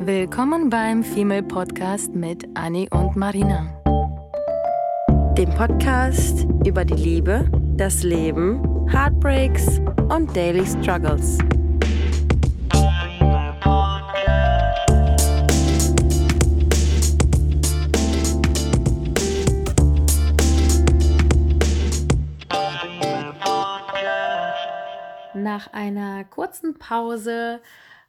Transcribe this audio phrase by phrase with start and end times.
[0.00, 3.66] Willkommen beim Female Podcast mit Annie und Marina.
[5.36, 11.38] Dem Podcast über die Liebe, das Leben, Heartbreaks und Daily Struggles.
[25.34, 27.60] Nach einer kurzen Pause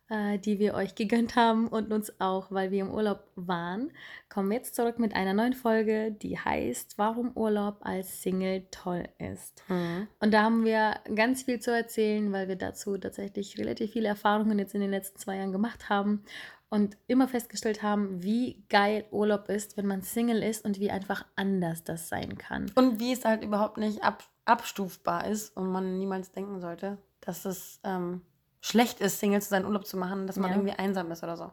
[0.09, 3.91] äh, die wir euch gegönnt haben und uns auch, weil wir im Urlaub waren,
[4.29, 9.07] kommen wir jetzt zurück mit einer neuen Folge, die heißt, warum Urlaub als Single toll
[9.17, 9.63] ist.
[9.67, 10.07] Mhm.
[10.19, 14.59] Und da haben wir ganz viel zu erzählen, weil wir dazu tatsächlich relativ viele Erfahrungen
[14.59, 16.23] jetzt in den letzten zwei Jahren gemacht haben
[16.69, 21.25] und immer festgestellt haben, wie geil Urlaub ist, wenn man Single ist und wie einfach
[21.35, 22.71] anders das sein kann.
[22.75, 27.45] Und wie es halt überhaupt nicht ab, abstufbar ist und man niemals denken sollte, dass
[27.45, 28.21] es ähm,
[28.61, 30.57] schlecht ist, Single zu sein, Urlaub zu machen, dass man ja.
[30.57, 31.51] irgendwie einsam ist oder so.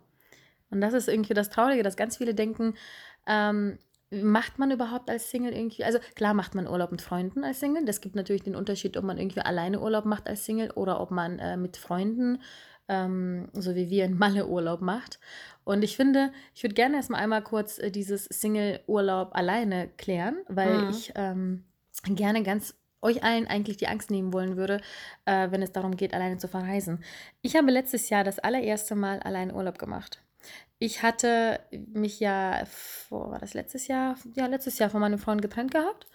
[0.71, 2.75] Und das ist irgendwie das Traurige, dass ganz viele denken,
[3.27, 3.79] ähm,
[4.11, 7.85] macht man überhaupt als Single irgendwie, also klar macht man Urlaub mit Freunden als Single.
[7.85, 11.11] Das gibt natürlich den Unterschied, ob man irgendwie alleine Urlaub macht als Single oder ob
[11.11, 12.41] man äh, mit Freunden,
[12.89, 15.19] ähm, so wie wir in Malle Urlaub macht.
[15.65, 20.83] Und ich finde, ich würde gerne erstmal einmal kurz äh, dieses Single-Urlaub alleine klären, weil
[20.83, 20.91] mhm.
[20.91, 21.65] ich ähm,
[22.05, 24.81] gerne ganz euch allen eigentlich die Angst nehmen wollen würde,
[25.25, 27.03] äh, wenn es darum geht, alleine zu verreisen.
[27.43, 30.23] Ich habe letztes Jahr das allererste Mal allein Urlaub gemacht.
[30.79, 34.17] Ich hatte mich ja vor, war das letztes Jahr?
[34.35, 36.07] Ja, letztes Jahr von meinem Freund getrennt gehabt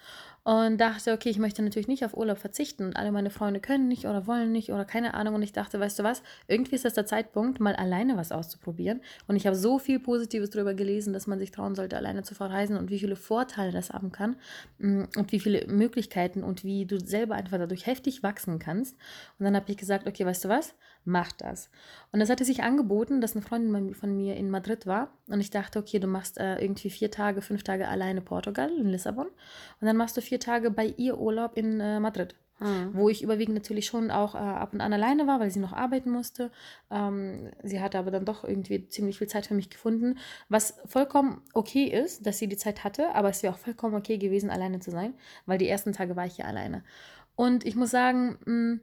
[0.44, 3.86] und dachte, okay, ich möchte natürlich nicht auf Urlaub verzichten und alle meine Freunde können
[3.86, 5.36] nicht oder wollen nicht oder keine Ahnung.
[5.36, 9.02] Und ich dachte, weißt du was, irgendwie ist das der Zeitpunkt, mal alleine was auszuprobieren.
[9.28, 12.34] Und ich habe so viel Positives darüber gelesen, dass man sich trauen sollte, alleine zu
[12.34, 14.36] verreisen und wie viele Vorteile das haben kann
[14.78, 18.96] mm, und wie viele Möglichkeiten und wie du selber einfach dadurch heftig wachsen kannst.
[19.38, 21.70] Und dann habe ich gesagt, okay, weißt du was, mach das.
[22.12, 25.50] Und es hatte sich angeboten, dass eine Freundin von mir in Madrid war und ich
[25.50, 29.86] dachte, okay, du machst äh, irgendwie vier Tage, fünf Tage alleine Portugal in Lissabon und
[29.86, 32.34] dann machst du vier Tage bei ihr Urlaub in äh, Madrid.
[32.60, 32.90] Mhm.
[32.92, 35.72] Wo ich überwiegend natürlich schon auch äh, ab und an alleine war, weil sie noch
[35.72, 36.52] arbeiten musste.
[36.90, 40.18] Ähm, sie hatte aber dann doch irgendwie ziemlich viel Zeit für mich gefunden,
[40.48, 44.16] was vollkommen okay ist, dass sie die Zeit hatte, aber es wäre auch vollkommen okay
[44.16, 45.14] gewesen, alleine zu sein,
[45.44, 46.84] weil die ersten Tage war ich ja alleine.
[47.34, 48.80] Und ich muss sagen, mh, mm,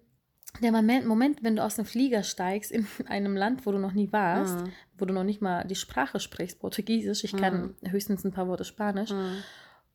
[0.61, 3.93] der Moment, Moment, wenn du aus dem Flieger steigst in einem Land, wo du noch
[3.93, 4.71] nie warst, mhm.
[4.97, 7.91] wo du noch nicht mal die Sprache sprichst, Portugiesisch, ich kann mhm.
[7.91, 9.43] höchstens ein paar Worte Spanisch, mhm.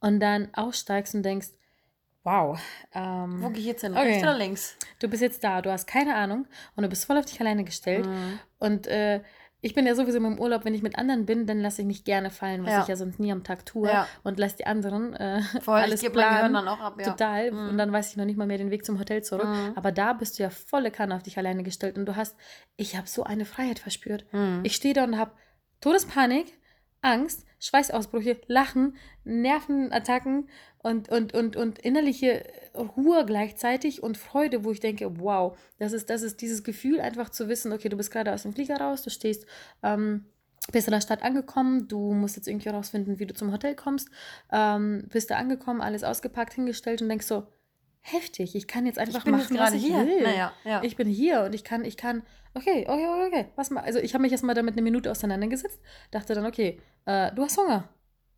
[0.00, 1.48] und dann aussteigst und denkst,
[2.22, 2.58] wow.
[2.94, 3.92] Ähm, wo gehe ich jetzt hin?
[3.92, 4.06] Okay.
[4.06, 4.76] Rechts oder links?
[4.98, 7.64] Du bist jetzt da, du hast keine Ahnung und du bist voll auf dich alleine
[7.64, 8.38] gestellt mhm.
[8.58, 9.20] und äh,
[9.64, 12.04] ich bin ja sowieso im Urlaub, wenn ich mit anderen bin, dann lasse ich mich
[12.04, 12.82] gerne fallen, was ja.
[12.82, 13.88] ich ja sonst nie am Tag tue.
[13.88, 14.06] Ja.
[14.22, 16.52] Und lasse die anderen äh, Voll, alles ich planen.
[16.52, 17.12] dann auch ab, ja.
[17.12, 17.50] Total.
[17.50, 17.70] Mhm.
[17.70, 19.48] Und dann weiß ich noch nicht mal mehr den Weg zum Hotel zurück.
[19.48, 19.72] Mhm.
[19.74, 21.96] Aber da bist du ja volle Kanne auf dich alleine gestellt.
[21.96, 22.36] Und du hast,
[22.76, 24.26] ich habe so eine Freiheit verspürt.
[24.32, 24.60] Mhm.
[24.64, 25.30] Ich stehe da und habe
[25.80, 26.52] Todespanik,
[27.04, 30.48] Angst, Schweißausbrüche, Lachen, Nervenattacken
[30.82, 32.44] und, und, und, und innerliche
[32.74, 37.30] Ruhe gleichzeitig und Freude, wo ich denke, wow, das ist, das ist dieses Gefühl, einfach
[37.30, 39.46] zu wissen, okay, du bist gerade aus dem Flieger raus, du stehst,
[39.82, 40.24] ähm,
[40.72, 44.08] bist in der Stadt angekommen, du musst jetzt irgendwie herausfinden, wie du zum Hotel kommst,
[44.50, 47.46] ähm, bist da angekommen, alles ausgepackt, hingestellt und denkst so,
[48.06, 50.06] heftig, ich kann jetzt einfach machen, was ich hier.
[50.06, 50.22] will.
[50.22, 50.82] Naja, ja.
[50.82, 52.22] Ich bin hier und ich kann, ich kann,
[52.52, 53.46] okay, okay, okay, okay.
[53.56, 57.32] Was mal, also ich habe mich erstmal damit eine Minute auseinandergesetzt, dachte dann, okay, äh,
[57.32, 57.88] du hast Hunger,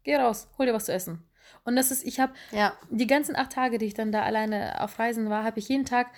[0.05, 1.29] geh raus, hol dir was zu essen.
[1.65, 2.75] Und das ist, ich habe ja.
[2.91, 5.85] die ganzen acht Tage, die ich dann da alleine auf Reisen war, habe ich jeden
[5.85, 6.13] Tag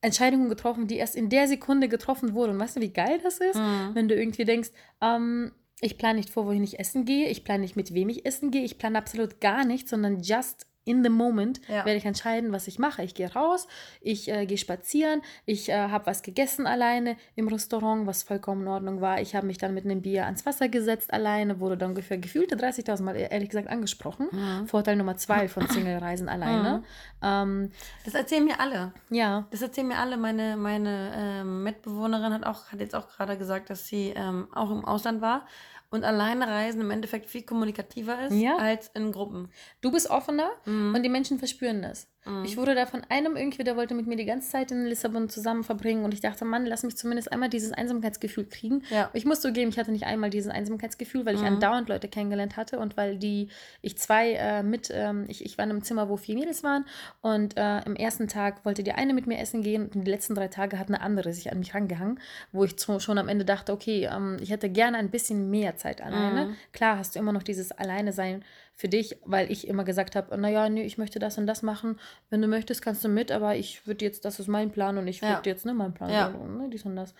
[0.00, 2.52] Entscheidungen getroffen, die erst in der Sekunde getroffen wurden.
[2.52, 3.90] Und weißt du, wie geil das ist, mhm.
[3.94, 4.70] wenn du irgendwie denkst,
[5.00, 8.26] ähm, ich plane nicht vor, wohin ich essen gehe, ich plane nicht, mit wem ich
[8.26, 11.84] essen gehe, ich plane absolut gar nichts, sondern just in the moment ja.
[11.84, 13.02] werde ich entscheiden, was ich mache.
[13.02, 13.68] Ich gehe raus,
[14.00, 18.68] ich äh, gehe spazieren, ich äh, habe was gegessen alleine im Restaurant, was vollkommen in
[18.68, 19.20] Ordnung war.
[19.20, 22.56] Ich habe mich dann mit einem Bier ans Wasser gesetzt alleine, wurde dann ungefähr gefühlte
[22.56, 24.28] 30.000 Mal ehrlich gesagt angesprochen.
[24.32, 24.66] Mhm.
[24.66, 26.78] Vorteil Nummer zwei von Single-Reisen alleine.
[26.78, 26.84] Mhm.
[27.22, 27.70] Ähm,
[28.04, 28.92] das erzählen mir alle.
[29.10, 29.46] Ja.
[29.50, 30.16] Das erzählen mir alle.
[30.16, 34.70] Meine, meine ähm, Mitbewohnerin hat, auch, hat jetzt auch gerade gesagt, dass sie ähm, auch
[34.70, 35.46] im Ausland war
[35.90, 38.56] und alleine reisen im Endeffekt viel kommunikativer ist ja.
[38.56, 39.50] als in Gruppen.
[39.80, 40.94] Du bist offener mhm.
[40.94, 42.08] und die Menschen verspüren das.
[42.28, 42.44] Mhm.
[42.44, 45.28] Ich wurde da von einem irgendwie, der wollte mit mir die ganze Zeit in Lissabon
[45.28, 48.82] zusammen verbringen und ich dachte, Mann, lass mich zumindest einmal dieses Einsamkeitsgefühl kriegen.
[48.90, 49.10] Ja.
[49.12, 51.48] Ich muss zugeben, ich hatte nicht einmal dieses Einsamkeitsgefühl, weil ich mhm.
[51.48, 53.48] andauernd Leute kennengelernt hatte und weil die,
[53.82, 56.84] ich zwei äh, mit, ähm, ich, ich war in einem Zimmer, wo vier Mädels waren
[57.20, 60.34] und äh, im ersten Tag wollte die eine mit mir essen gehen und die letzten
[60.34, 62.20] drei Tage hat eine andere sich an mich rangehangen,
[62.52, 66.00] wo ich schon am Ende dachte, okay, ähm, ich hätte gerne ein bisschen mehr Zeit
[66.00, 66.46] alleine.
[66.46, 66.56] Mhm.
[66.72, 68.44] Klar hast du immer noch dieses Alleine sein
[68.78, 71.98] für dich, weil ich immer gesagt habe, naja, nee, ich möchte das und das machen.
[72.30, 75.08] Wenn du möchtest, kannst du mit, aber ich würde jetzt, das ist mein Plan und
[75.08, 75.42] ich würde ja.
[75.44, 76.28] jetzt ne, mein Plan ja.
[76.28, 77.12] und, ne, dies und das.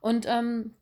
[0.00, 0.74] Und ähm,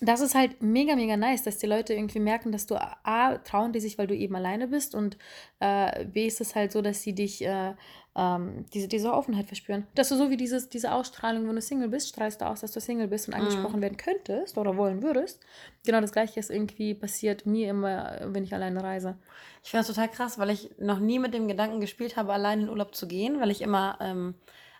[0.00, 3.72] das ist halt mega, mega nice, dass die Leute irgendwie merken, dass du A, trauen
[3.72, 5.16] die sich, weil du eben alleine bist und
[5.60, 7.74] äh, B, ist es halt so, dass sie dich äh,
[8.18, 9.86] ähm, diese, diese Offenheit verspüren.
[9.94, 12.72] Dass du so wie dieses, diese Ausstrahlung, wenn du Single bist, strahlst du aus, dass
[12.72, 13.42] du Single bist und mhm.
[13.42, 13.82] angesprochen mm.
[13.82, 15.40] werden könntest oder wollen würdest.
[15.86, 19.16] Genau das Gleiche ist irgendwie passiert mir immer, wenn ich alleine reise.
[19.62, 22.62] Ich finde das total krass, weil ich noch nie mit dem Gedanken gespielt habe, allein
[22.62, 24.34] in Urlaub zu gehen, weil ich immer ähm,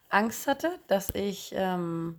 [0.09, 2.19] Angst hatte, dass ich ähm,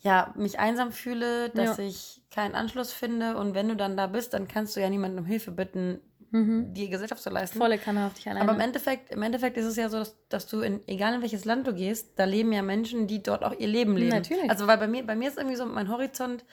[0.00, 1.84] ja, mich einsam fühle, dass ja.
[1.84, 3.36] ich keinen Anschluss finde.
[3.36, 6.74] Und wenn du dann da bist, dann kannst du ja niemanden um Hilfe bitten, mhm.
[6.74, 7.58] die Gesellschaft zu leisten.
[7.58, 8.42] Volle Kanne auf dich alleine.
[8.42, 11.22] Aber im Endeffekt, im Endeffekt ist es ja so, dass, dass du, in, egal in
[11.22, 14.10] welches Land du gehst, da leben ja Menschen, die dort auch ihr Leben leben.
[14.10, 14.50] Natürlich.
[14.50, 16.44] Also, weil bei mir, bei mir ist irgendwie so, mein Horizont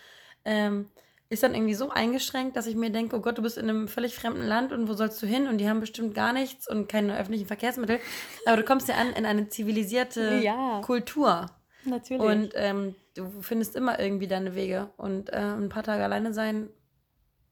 [0.46, 0.88] ähm,
[1.30, 3.88] ist dann irgendwie so eingeschränkt, dass ich mir denke, oh Gott, du bist in einem
[3.88, 5.48] völlig fremden Land und wo sollst du hin?
[5.48, 8.00] Und die haben bestimmt gar nichts und keine öffentlichen Verkehrsmittel.
[8.46, 10.82] Aber du kommst ja an in eine zivilisierte ja.
[10.82, 11.48] Kultur.
[11.84, 12.22] Natürlich.
[12.22, 14.90] Und ähm, du findest immer irgendwie deine Wege.
[14.98, 16.70] Und äh, ein paar Tage alleine sein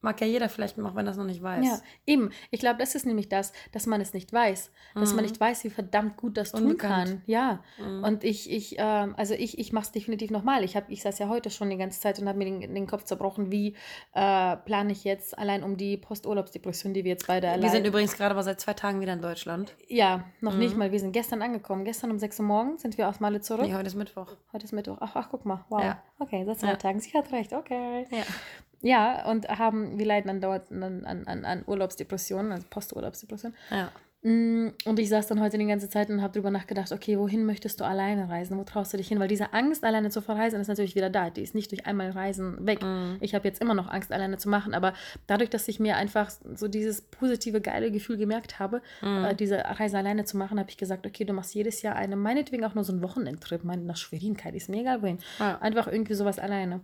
[0.03, 1.65] mag ja jeder vielleicht auch, wenn das noch nicht weiß.
[1.65, 2.31] Ja, eben.
[2.51, 4.71] Ich glaube, das ist nämlich das, dass man es nicht weiß.
[4.95, 5.15] Dass mhm.
[5.15, 7.21] man nicht weiß, wie verdammt gut das tun kann.
[7.25, 7.63] Ja.
[7.79, 8.03] Mhm.
[8.03, 10.63] Und ich, ich, äh, also ich, ich mache es definitiv nochmal.
[10.63, 13.05] Ich, ich saß ja heute schon die ganze Zeit und habe mir den, den Kopf
[13.05, 13.75] zerbrochen, wie
[14.13, 17.63] äh, plane ich jetzt allein um die Posturlaubsdepression, die wir jetzt beide erleiden.
[17.63, 19.75] Wir sind übrigens gerade mal seit zwei Tagen wieder in Deutschland.
[19.87, 20.59] Ja, noch mhm.
[20.59, 20.91] nicht mal.
[20.91, 21.85] Wir sind gestern angekommen.
[21.85, 23.65] Gestern um 6 Uhr morgens sind wir aus Male zurück.
[23.65, 24.35] Nee, heute ist Mittwoch.
[24.51, 24.97] Heute ist Mittwoch.
[24.99, 25.65] Ach, ach guck mal.
[25.69, 25.81] Wow.
[25.81, 26.03] Ja.
[26.19, 26.75] Okay, seit zwei ja.
[26.75, 26.99] Tagen.
[26.99, 27.53] Sie hat recht.
[27.53, 28.05] Okay.
[28.11, 28.23] Ja.
[28.83, 33.57] Ja, und haben, wir leiden andauernd an, an, an Urlaubsdepressionen, also Posturlaubsdepressionen.
[33.71, 33.89] Ja.
[34.23, 37.45] Mm, und ich saß dann heute die ganze Zeit und habe darüber nachgedacht, okay, wohin
[37.45, 38.57] möchtest du alleine reisen?
[38.57, 39.19] Wo traust du dich hin?
[39.19, 41.29] Weil diese Angst, alleine zu verreisen, ist natürlich wieder da.
[41.29, 42.81] Die ist nicht durch einmal Reisen weg.
[42.83, 43.17] Mhm.
[43.19, 44.73] Ich habe jetzt immer noch Angst, alleine zu machen.
[44.73, 44.93] Aber
[45.27, 49.25] dadurch, dass ich mir einfach so dieses positive, geile Gefühl gemerkt habe, mhm.
[49.25, 52.15] äh, diese Reise alleine zu machen, habe ich gesagt, okay, du machst jedes Jahr eine,
[52.15, 55.19] meinetwegen auch nur so einen Wochenendtrip, mein, nach Schwerin, ist mega wohin.
[55.39, 55.57] Ja.
[55.59, 56.79] Einfach irgendwie sowas alleine.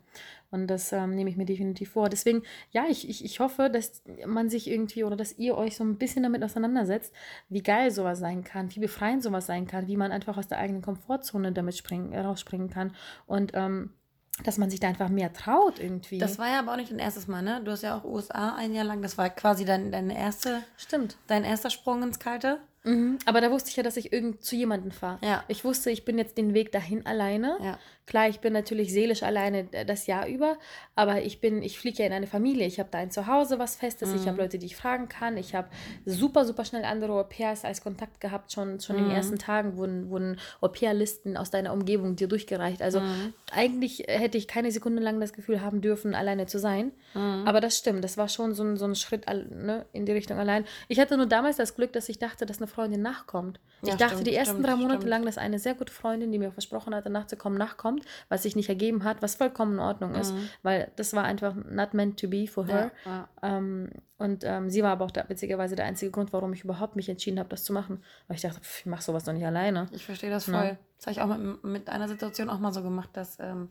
[0.51, 2.09] Und das ähm, nehme ich mir definitiv vor.
[2.09, 5.83] Deswegen, ja, ich, ich, ich hoffe, dass man sich irgendwie oder dass ihr euch so
[5.83, 7.13] ein bisschen damit auseinandersetzt,
[7.49, 10.59] wie geil sowas sein kann, wie befreiend sowas sein kann, wie man einfach aus der
[10.59, 12.95] eigenen Komfortzone damit springen, rausspringen kann.
[13.27, 13.91] Und ähm,
[14.43, 16.17] dass man sich da einfach mehr traut irgendwie.
[16.17, 17.61] Das war ja aber auch nicht dein erstes Mal, ne?
[17.63, 21.17] Du hast ja auch USA ein Jahr lang, das war quasi dein, deine erste, Stimmt.
[21.27, 22.59] dein erster Sprung ins Kalte.
[22.83, 23.19] Mhm.
[23.25, 25.19] Aber da wusste ich ja, dass ich irgend zu jemandem fahre.
[25.21, 25.43] Ja.
[25.47, 27.57] Ich wusste, ich bin jetzt den Weg dahin alleine.
[27.61, 27.79] Ja.
[28.09, 30.57] Klar, ich bin natürlich seelisch alleine das Jahr über,
[30.95, 32.65] aber ich bin, ich fliege ja in eine Familie.
[32.65, 34.09] Ich habe da ein Zuhause, was Festes.
[34.09, 34.15] Mhm.
[34.15, 35.37] Ich habe Leute, die ich fragen kann.
[35.37, 35.67] Ich habe
[36.07, 38.51] super, super schnell andere Au-pairs als Kontakt gehabt.
[38.51, 39.03] Schon, schon mhm.
[39.03, 42.81] in den ersten Tagen wurden, wurden Au-pair-Listen aus deiner Umgebung dir durchgereicht.
[42.81, 43.31] Also mhm.
[43.51, 46.91] eigentlich hätte ich keine Sekunde lang das Gefühl haben dürfen, alleine zu sein.
[47.13, 47.43] Mhm.
[47.45, 48.03] Aber das stimmt.
[48.03, 50.65] Das war schon so ein, so ein Schritt ne, in die Richtung allein.
[50.87, 53.59] Ich hatte nur damals das Glück, dass ich dachte, dass eine Freundin nachkommt.
[53.83, 55.09] Ja, ich dachte stimmt, die ersten stimmt, drei Monate stimmt.
[55.09, 57.98] lang, dass eine sehr gute Freundin, die mir versprochen hatte, nachzukommen, nachkommt,
[58.29, 60.49] was sich nicht ergeben hat, was vollkommen in Ordnung ist, mhm.
[60.63, 62.91] weil das war einfach not meant to be for her.
[63.05, 63.57] Ja, ja.
[63.57, 66.95] Ähm, und ähm, sie war aber auch der, witzigerweise der einzige Grund, warum ich überhaupt
[66.95, 68.03] mich entschieden habe, das zu machen.
[68.27, 69.87] Weil ich dachte, pff, ich mache sowas doch nicht alleine.
[69.91, 70.77] Ich verstehe das voll.
[70.97, 73.69] Das habe ich auch mit, mit einer Situation auch mal so gemacht, dass ähm,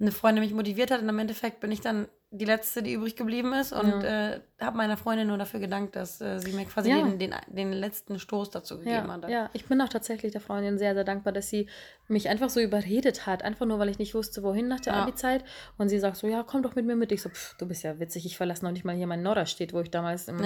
[0.00, 3.16] eine Freundin mich motiviert hat und im Endeffekt bin ich dann die letzte, die übrig
[3.16, 4.32] geblieben ist und ja.
[4.34, 6.96] äh, habe meiner Freundin nur dafür gedankt, dass äh, sie mir quasi ja.
[6.96, 9.12] den, den, den, letzten Stoß dazu gegeben ja.
[9.14, 9.28] hat.
[9.30, 11.68] Ja, ich bin auch tatsächlich der Freundin sehr, sehr dankbar, dass sie
[12.06, 15.02] mich einfach so überredet hat, einfach nur, weil ich nicht wusste, wohin nach der ja.
[15.04, 15.42] Abi-Zeit
[15.78, 17.12] und sie sagt so, ja, komm doch mit mir mit.
[17.12, 19.72] Ich so, pff, du bist ja witzig, ich verlasse noch nicht mal hier mein Norderstedt,
[19.72, 20.38] wo ich damals im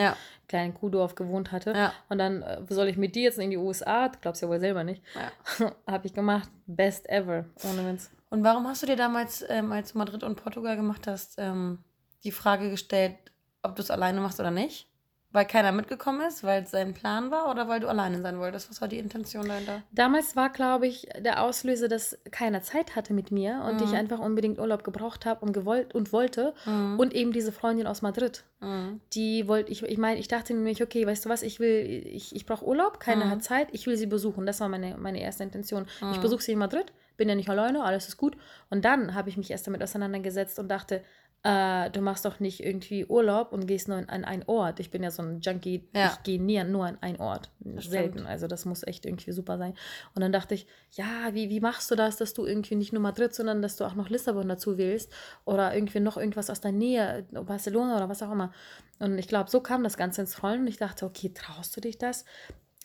[0.47, 4.09] kleinen Kuhdorf gewohnt hatte und dann äh, soll ich mit dir jetzt in die USA,
[4.21, 5.03] glaubst ja wohl selber nicht,
[5.88, 8.11] habe ich gemacht, best ever, ohne Witz.
[8.33, 11.81] Und warum hast du dir damals, ähm, als du Madrid und Portugal gemacht hast, ähm,
[12.25, 13.15] die Frage gestellt,
[13.62, 14.89] ob du es alleine machst oder nicht?
[15.33, 18.71] Weil keiner mitgekommen ist, weil es sein Plan war oder weil du alleine sein wolltest?
[18.71, 19.83] Was war die Intention dahinter?
[19.93, 23.87] Damals war, glaube ich, der Auslöser, dass keiner Zeit hatte mit mir und mhm.
[23.87, 26.55] ich einfach unbedingt Urlaub gebraucht habe und gewollt und wollte.
[26.65, 26.99] Mhm.
[26.99, 28.45] Und eben diese Freundin aus Madrid.
[28.61, 29.03] Mhm.
[29.12, 32.35] Die wollte, ich, ich meine, ich dachte nämlich, okay, weißt du was, ich will, ich,
[32.35, 33.31] ich brauche Urlaub, keiner mhm.
[33.31, 34.47] hat Zeit, ich will sie besuchen.
[34.47, 35.85] Das war meine, meine erste Intention.
[36.12, 36.23] Ich mhm.
[36.23, 38.37] besuche sie in Madrid bin ja nicht alleine, alles ist gut.
[38.71, 41.02] Und dann habe ich mich erst damit auseinandergesetzt und dachte,
[41.45, 44.78] äh, du machst doch nicht irgendwie Urlaub und gehst nur an einen Ort.
[44.78, 46.12] Ich bin ja so ein Junkie, ja.
[46.12, 47.50] ich gehe nie nur an einen Ort.
[47.59, 48.19] Das Selten.
[48.19, 48.28] Stimmt.
[48.28, 49.75] Also das muss echt irgendwie super sein.
[50.14, 53.02] Und dann dachte ich, ja, wie, wie machst du das, dass du irgendwie nicht nur
[53.02, 55.12] Madrid, sondern dass du auch noch Lissabon dazu wählst
[55.45, 58.52] oder irgendwie noch irgendwas aus der Nähe, Barcelona oder was auch immer.
[59.00, 61.81] Und ich glaube, so kam das Ganze ins Rollen und ich dachte, okay, traust du
[61.81, 62.25] dich das?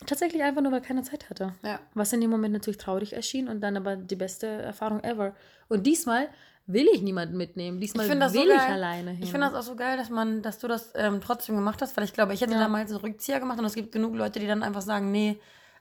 [0.06, 1.54] Tatsächlich einfach nur, weil keiner Zeit hatte.
[1.62, 1.80] Ja.
[1.94, 5.34] Was in dem Moment natürlich traurig erschien und dann aber die beste Erfahrung ever.
[5.68, 6.28] Und diesmal
[6.66, 7.80] will ich niemanden mitnehmen.
[7.80, 9.22] Diesmal ich will so ich alleine hin.
[9.22, 11.96] Ich finde das auch so geil, dass man, dass du das ähm, trotzdem gemacht hast,
[11.96, 12.60] weil ich glaube, ich hätte ja.
[12.60, 15.40] damals einen Rückzieher gemacht und es gibt genug Leute, die dann einfach sagen, nee,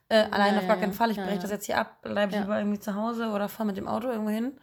[0.09, 2.39] äh, allein ja, auf gar keinen Fall, ich breche das jetzt hier ab, bleibe ich
[2.39, 4.53] lieber irgendwie zu Hause oder fahre mit dem Auto irgendwo hin.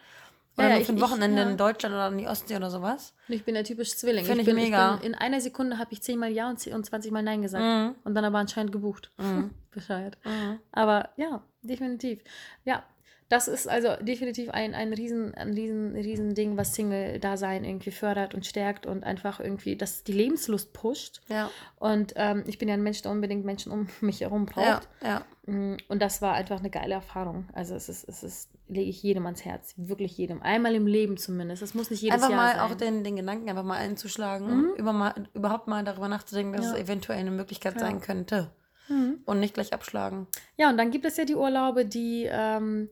[0.57, 1.51] Oder ja, ja, für ein Wochenende ich, ja.
[1.51, 3.15] in Deutschland oder in die Ostsee oder sowas.
[3.29, 4.25] Ich bin der typische Zwilling.
[4.25, 4.95] Finde ich, ich bin, mega.
[4.95, 7.65] Ich bin, in einer Sekunde habe ich zehnmal Ja und 20 Mal Nein gesagt.
[7.65, 7.97] Mhm.
[8.05, 9.11] Und dann aber anscheinend gebucht.
[9.19, 9.51] Mhm.
[9.73, 10.17] Bescheid.
[10.25, 10.61] Mhm.
[10.71, 12.21] Aber ja, definitiv.
[12.65, 12.85] Ja,
[13.29, 18.35] das ist also definitiv ein, ein, riesen, ein riesen, riesen Ding, was Single-Dasein irgendwie fördert
[18.35, 21.21] und stärkt und einfach irgendwie, dass die Lebenslust pusht.
[21.29, 21.51] Ja.
[21.77, 24.89] Und ähm, ich bin ja ein Mensch, der unbedingt Menschen um mich herum braucht.
[25.03, 25.25] Ja, ja.
[25.47, 27.49] Mm, und das war einfach eine geile Erfahrung.
[27.53, 29.75] Also es ist, es ist, lege ich jedem ans Herz.
[29.77, 30.43] Wirklich jedem.
[30.43, 31.63] Einmal im Leben zumindest.
[31.63, 32.49] Das muss nicht jedes einfach Jahr sein.
[32.49, 34.75] Einfach mal auch den, den Gedanken einfach mal einzuschlagen, mhm.
[34.77, 36.73] über mal, überhaupt mal darüber nachzudenken, dass ja.
[36.73, 38.51] es eventuell eine Möglichkeit sein könnte.
[38.89, 39.21] Mhm.
[39.25, 40.27] Und nicht gleich abschlagen.
[40.57, 42.91] Ja, und dann gibt es ja die Urlaube, die ähm,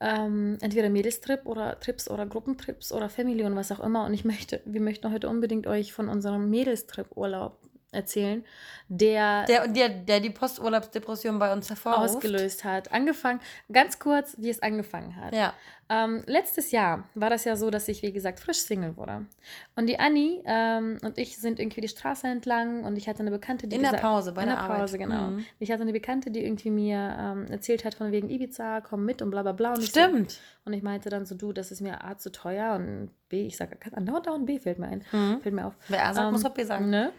[0.00, 4.04] ähm, entweder Mädelstrip oder Trips oder Gruppentrips oder Family und was auch immer.
[4.04, 8.44] Und ich möchte, wir möchten heute unbedingt euch von unserem Mädelstrip-Urlaub erzählen,
[8.88, 12.16] der, der, der, der die Posturlaubsdepression bei uns hervorruft.
[12.16, 12.92] ausgelöst hat.
[12.92, 13.40] Angefangen,
[13.72, 15.34] ganz kurz, wie es angefangen hat.
[15.34, 15.54] Ja.
[15.92, 19.26] Ähm, letztes Jahr war das ja so, dass ich, wie gesagt, frisch Single wurde.
[19.74, 23.32] Und die Anni ähm, und ich sind irgendwie die Straße entlang und ich hatte eine
[23.32, 23.74] Bekannte, die.
[23.74, 25.30] In der Pause, bei in der, der Pause, genau.
[25.30, 25.44] Mhm.
[25.58, 29.20] Ich hatte eine Bekannte, die irgendwie mir ähm, erzählt hat, von wegen Ibiza, komm mit
[29.20, 29.70] und bla bla bla.
[29.74, 30.30] Und Stimmt.
[30.30, 33.46] So, und ich meinte dann so, du, das ist mir A zu teuer und B,
[33.46, 35.04] ich sage, andauernd dauernd B fällt mir ein.
[35.10, 35.40] Mhm.
[35.40, 35.74] Fällt mir auf.
[35.88, 36.90] Wer A sagt, ähm, muss auch B sagen.
[36.90, 37.12] Ne?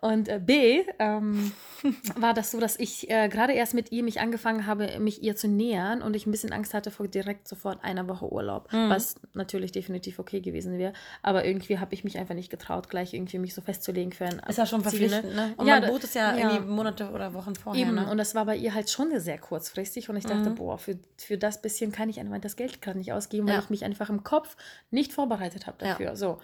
[0.00, 1.52] Und äh, B ähm,
[2.16, 5.36] war das so, dass ich äh, gerade erst mit ihr mich angefangen habe, mich ihr
[5.36, 8.88] zu nähern und ich ein bisschen Angst hatte vor direkt sofort einer Woche Urlaub, mhm.
[8.88, 10.92] was natürlich definitiv okay gewesen wäre.
[11.22, 14.40] Aber irgendwie habe ich mich einfach nicht getraut, gleich irgendwie mich so festzulegen für ein
[14.48, 15.54] Ist ja schon verpflichtend, ne?
[15.56, 17.86] Und ja, man bucht es ja, ja, irgendwie Monate oder Wochen vorher.
[17.86, 18.10] Eben, ne?
[18.10, 20.54] und das war bei ihr halt schon sehr kurzfristig und ich dachte, mhm.
[20.54, 23.60] boah, für, für das bisschen kann ich einfach das Geld gerade nicht ausgeben, weil ja.
[23.60, 24.56] ich mich einfach im Kopf
[24.90, 26.16] nicht vorbereitet habe dafür.
[26.16, 26.38] So.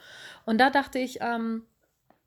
[0.44, 1.62] Und da dachte ich, ähm,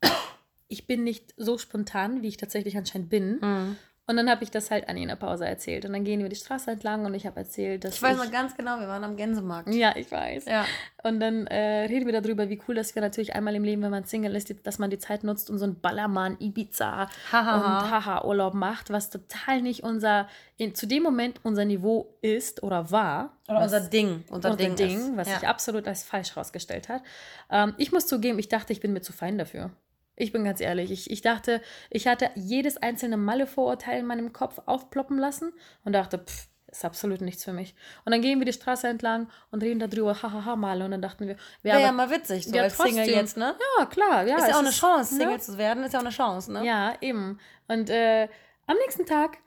[0.68, 3.38] ich bin nicht so spontan, wie ich tatsächlich anscheinend bin.
[3.40, 3.76] Mhm.
[4.08, 5.84] Und dann habe ich das halt an in der Pause erzählt.
[5.84, 7.96] Und dann gehen wir die Straße entlang und ich habe erzählt, dass.
[7.96, 9.74] Ich weiß noch ganz genau, wir waren am Gänsemarkt.
[9.74, 10.46] Ja, ich weiß.
[10.46, 10.64] Ja.
[11.02, 13.90] Und dann äh, reden wir darüber, wie cool das wäre natürlich einmal im Leben, wenn
[13.90, 17.56] man Single ist, dass man die Zeit nutzt und so ein Ballermann, Ibiza Haha.
[17.56, 22.90] und Haha-Urlaub macht, was total nicht unser, in, zu dem Moment unser Niveau ist oder
[22.90, 23.36] war.
[23.46, 24.24] Oder was, unser Ding.
[24.30, 25.38] Unser, unser Ding, Ding was ja.
[25.38, 27.02] sich absolut als falsch herausgestellt hat.
[27.50, 29.70] Ähm, ich muss zugeben, ich dachte, ich bin mir zu fein dafür.
[30.18, 34.60] Ich bin ganz ehrlich, ich, ich dachte, ich hatte jedes einzelne Malle-Vorurteil in meinem Kopf
[34.66, 35.52] aufploppen lassen
[35.84, 37.74] und dachte, pff, ist absolut nichts für mich.
[38.04, 40.84] Und dann gehen wir die Straße entlang und reden darüber, hahaha, Malle.
[40.84, 43.54] Und dann dachten wir, wäre ja mal witzig, so als trotzdem, Single jetzt, ne?
[43.78, 44.26] Ja, klar.
[44.26, 45.40] Ja, ist ja auch eine Chance, Single ne?
[45.40, 46.66] zu werden, ist ja auch eine Chance, ne?
[46.66, 47.38] Ja, eben.
[47.68, 48.28] Und äh,
[48.66, 49.38] am nächsten Tag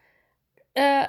[0.73, 1.05] äh,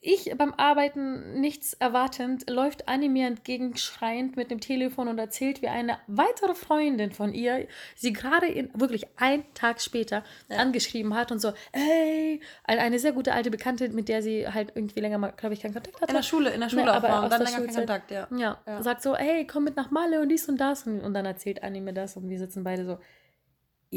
[0.00, 5.60] ich beim Arbeiten nichts erwartend, läuft Annie mir entgegen schreiend mit dem Telefon und erzählt,
[5.60, 10.56] wie eine weitere Freundin von ihr sie gerade in, wirklich einen Tag später ja.
[10.56, 15.00] angeschrieben hat und so, hey, eine sehr gute alte Bekannte, mit der sie halt irgendwie
[15.00, 16.10] länger mal, glaube ich, keinen Kontakt hatte.
[16.10, 18.26] In der Schule, in der Schule nee, aber auch, und dann länger keinen Kontakt, ja.
[18.34, 18.58] ja.
[18.66, 18.82] ja.
[18.82, 21.62] sagt so, hey, komm mit nach Malle und dies und das und, und dann erzählt
[21.62, 22.98] Annie mir das und wir sitzen beide so,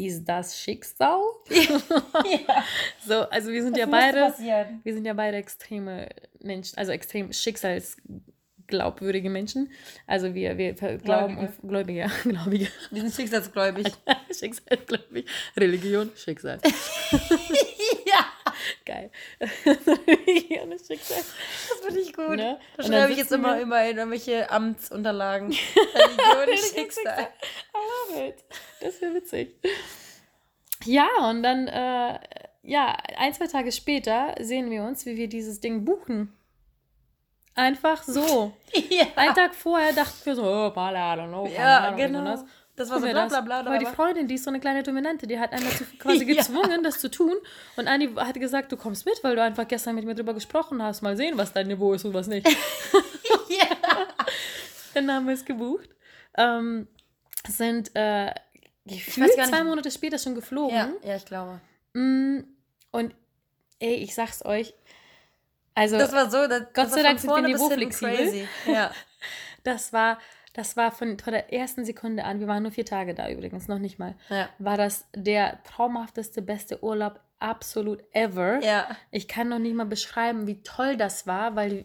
[0.06, 1.20] ist das Schicksal?
[1.48, 2.64] ja.
[3.06, 4.34] So, also wir sind Was ja beide,
[4.82, 6.08] wir sind ja beide extreme
[6.40, 9.70] Menschen, also extrem schicksalsglaubwürdige Menschen.
[10.06, 12.68] Also wir, wir glauben und Gläubige, Gläubige.
[12.90, 13.86] Wir sind schicksalsgläubig.
[14.30, 15.26] schicksalsgläubig.
[15.56, 16.58] Religion, Schicksal.
[18.88, 19.10] Geil.
[19.38, 19.50] Das
[21.84, 22.36] finde ich gut.
[22.36, 22.58] Ne?
[22.76, 25.48] Da schreibe ich jetzt immer, immer in irgendwelche Amtsunterlagen.
[26.40, 27.28] Religion Schicksal.
[27.74, 28.44] I love it.
[28.80, 29.60] Das wäre witzig.
[30.84, 32.18] Ja, und dann, äh,
[32.62, 36.32] ja, ein, zwei Tage später sehen wir uns, wie wir dieses Ding buchen.
[37.54, 38.52] Einfach so.
[38.72, 39.06] ja.
[39.16, 42.36] Ein Tag vorher dachten wir so, oh, Pala, I don't know, ja, genau.
[42.78, 42.90] Das.
[42.90, 43.64] war so bla bla bla.
[43.66, 46.70] Weil die Freundin, die ist so eine kleine Dominante, die hat einen dazu quasi gezwungen,
[46.70, 46.82] ja.
[46.82, 47.34] das zu tun.
[47.76, 50.82] Und Anni hat gesagt, du kommst mit, weil du einfach gestern mit mir drüber gesprochen
[50.82, 51.02] hast.
[51.02, 52.46] Mal sehen, was dein Niveau ist und was nicht.
[53.48, 53.76] ja.
[54.94, 55.90] Dann haben wir es gebucht.
[56.36, 56.88] Ähm,
[57.46, 58.32] sind äh,
[58.86, 60.76] gefühlt zwei Monate später schon geflogen.
[60.76, 61.60] Ja, ja ich glaube.
[61.94, 62.40] Mm,
[62.90, 63.14] und
[63.80, 64.74] ey, ich sag's euch,
[65.78, 68.48] also das war so, das, Gott das sei Dank sind wir niveauflexibel.
[68.66, 68.90] Ja.
[69.64, 70.18] Das war,
[70.58, 73.68] das war von, von der ersten Sekunde an, wir waren nur vier Tage da übrigens,
[73.68, 74.48] noch nicht mal, ja.
[74.58, 78.58] war das der traumhafteste, beste Urlaub absolut ever.
[78.64, 78.88] Ja.
[79.12, 81.84] Ich kann noch nicht mal beschreiben, wie toll das war, weil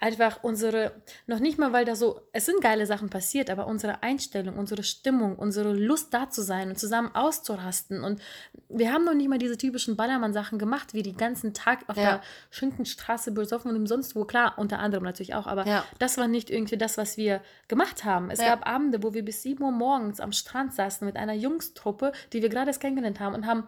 [0.00, 0.92] einfach unsere,
[1.26, 4.84] noch nicht mal, weil da so, es sind geile Sachen passiert, aber unsere Einstellung, unsere
[4.84, 8.04] Stimmung, unsere Lust da zu sein und zusammen auszurasten.
[8.04, 8.22] Und
[8.68, 12.02] wir haben noch nicht mal diese typischen Ballermann-Sachen gemacht, wie den ganzen Tag auf ja.
[12.02, 14.24] der Schinkenstraße besoffen und sonst wo.
[14.24, 15.84] Klar, unter anderem natürlich auch, aber ja.
[15.98, 18.30] das war nicht irgendwie das, was wir gemacht haben.
[18.30, 18.50] Es ja.
[18.50, 22.42] gab Abende, wo wir bis 7 Uhr morgens am Strand saßen mit einer Jungstruppe, die
[22.42, 23.64] wir gerade erst kennengelernt haben und haben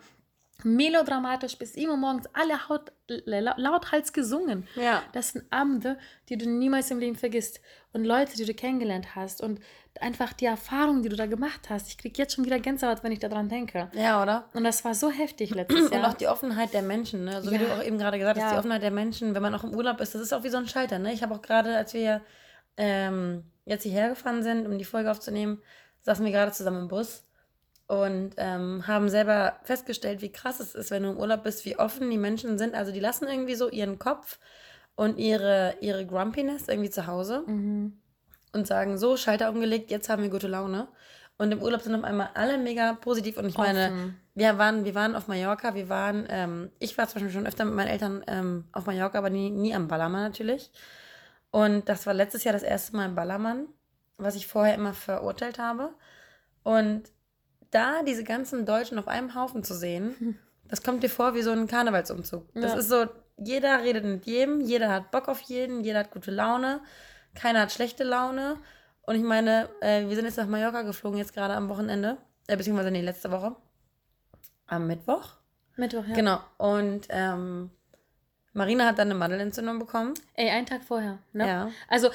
[0.65, 4.67] melodramatisch bis immer morgens alle Haut, lauthals gesungen.
[4.77, 5.03] Ja.
[5.13, 5.99] Das sind Abende,
[6.29, 7.61] die du niemals im Leben vergisst.
[7.93, 9.43] Und Leute, die du kennengelernt hast.
[9.43, 9.61] Und
[10.01, 11.89] einfach die Erfahrungen, die du da gemacht hast.
[11.89, 13.91] Ich kriege jetzt schon wieder Gänsehaut, wenn ich daran denke.
[13.93, 14.49] Ja, oder?
[14.55, 16.01] Und das war so heftig letztes Jahr.
[16.01, 17.43] Und auch die Offenheit der Menschen, ne?
[17.43, 17.59] So ja.
[17.59, 18.53] wie du auch eben gerade gesagt hast, ja.
[18.53, 20.59] die Offenheit der Menschen, wenn man auch im Urlaub ist, das ist auch wie so
[20.59, 21.13] ein Schalter, ne?
[21.13, 22.23] Ich habe auch gerade, als wir
[22.77, 25.61] ähm, jetzt hierher gefahren sind, um die Folge aufzunehmen,
[26.03, 27.25] saßen wir gerade zusammen im Bus
[27.91, 31.77] und ähm, haben selber festgestellt, wie krass es ist, wenn du im Urlaub bist, wie
[31.77, 32.77] offen die Menschen sind.
[32.77, 34.39] Also die lassen irgendwie so ihren Kopf
[34.95, 37.99] und ihre, ihre Grumpiness irgendwie zu Hause mhm.
[38.53, 40.87] und sagen, so, Schalter umgelegt, jetzt haben wir gute Laune.
[41.37, 43.37] Und im Urlaub sind auf einmal alle mega positiv.
[43.39, 43.75] Und ich offen.
[43.75, 47.49] meine, wir waren, wir waren auf Mallorca, wir waren, ähm, ich war zum Beispiel schon
[47.49, 50.71] öfter mit meinen Eltern ähm, auf Mallorca, aber nie, nie am Ballermann natürlich.
[51.51, 53.67] Und das war letztes Jahr das erste Mal im Ballermann,
[54.17, 55.91] was ich vorher immer verurteilt habe.
[56.63, 57.11] Und
[57.71, 61.51] da diese ganzen Deutschen auf einem Haufen zu sehen, das kommt dir vor wie so
[61.51, 62.47] ein Karnevalsumzug.
[62.55, 62.61] Ja.
[62.61, 66.31] Das ist so, jeder redet mit jedem, jeder hat Bock auf jeden, jeder hat gute
[66.31, 66.81] Laune,
[67.35, 68.57] keiner hat schlechte Laune.
[69.03, 72.57] Und ich meine, äh, wir sind jetzt nach Mallorca geflogen, jetzt gerade am Wochenende, äh,
[72.57, 73.57] beziehungsweise nee, letzte Woche.
[74.67, 75.37] Am Mittwoch.
[75.77, 76.15] Mittwoch, ja.
[76.15, 76.41] Genau.
[76.59, 77.71] Und ähm,
[78.53, 80.15] Marina hat dann eine Mandelentzündung bekommen.
[80.35, 81.47] Ey, einen Tag vorher, ne?
[81.47, 81.71] Ja.
[81.89, 82.11] Also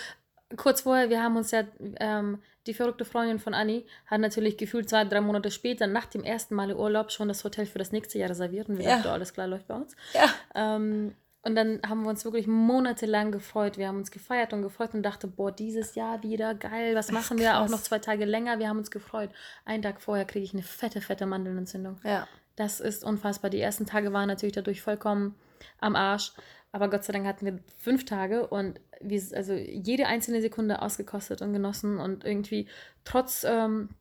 [0.55, 1.63] kurz vorher, wir haben uns ja,
[1.99, 6.23] ähm, die verrückte Freundin von Anni hat natürlich gefühlt zwei, drei Monate später, nach dem
[6.23, 8.95] ersten Mal Urlaub, schon das Hotel für das nächste Jahr reserviert und wir ja.
[8.97, 9.95] dachten, alles klar läuft bei uns.
[10.13, 10.29] Ja.
[10.55, 13.77] Ähm, und dann haben wir uns wirklich monatelang gefreut.
[13.77, 17.37] Wir haben uns gefeiert und gefreut und dachte, boah, dieses Jahr wieder, geil, was machen
[17.37, 17.59] wir?
[17.59, 19.29] Auch noch zwei Tage länger, wir haben uns gefreut.
[19.63, 21.99] Einen Tag vorher kriege ich eine fette, fette Mandelentzündung.
[22.03, 22.27] Ja.
[22.55, 23.51] Das ist unfassbar.
[23.51, 25.35] Die ersten Tage waren natürlich dadurch vollkommen
[25.79, 26.33] am Arsch.
[26.75, 31.41] Aber Gott sei Dank hatten wir fünf Tage und wir, also jede einzelne Sekunde ausgekostet
[31.41, 32.67] und genossen und irgendwie
[33.05, 33.91] trotz ähm,